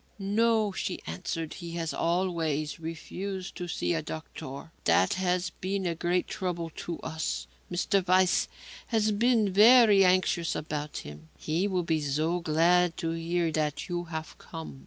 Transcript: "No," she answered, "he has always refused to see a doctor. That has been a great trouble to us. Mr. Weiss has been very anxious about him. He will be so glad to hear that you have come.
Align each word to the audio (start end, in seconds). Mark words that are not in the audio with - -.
"No," 0.17 0.71
she 0.71 0.99
answered, 1.05 1.53
"he 1.53 1.73
has 1.73 1.93
always 1.93 2.79
refused 2.79 3.53
to 3.57 3.67
see 3.67 3.93
a 3.93 4.01
doctor. 4.01 4.71
That 4.85 5.13
has 5.13 5.51
been 5.51 5.85
a 5.85 5.93
great 5.93 6.27
trouble 6.27 6.71
to 6.77 6.99
us. 7.01 7.45
Mr. 7.71 8.07
Weiss 8.07 8.47
has 8.87 9.11
been 9.11 9.53
very 9.53 10.03
anxious 10.03 10.55
about 10.55 10.97
him. 11.05 11.29
He 11.37 11.67
will 11.67 11.83
be 11.83 12.01
so 12.01 12.39
glad 12.39 12.97
to 12.97 13.11
hear 13.11 13.51
that 13.51 13.89
you 13.89 14.05
have 14.05 14.35
come. 14.39 14.79